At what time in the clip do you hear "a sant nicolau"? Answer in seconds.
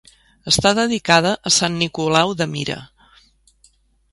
1.49-2.33